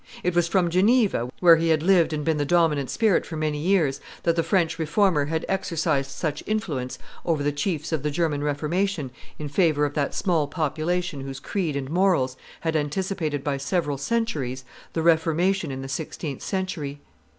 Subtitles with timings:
[0.23, 3.59] It was from Geneva, where he had lived and been the dominant spirit for many
[3.59, 8.43] years, that the French Reformer had exercised such influence over the chiefs of the German
[8.43, 13.99] Reformation in favor of that small population whose creed and morals had anticipated by several
[13.99, 16.99] centuries the Reformation in the sixteenth century.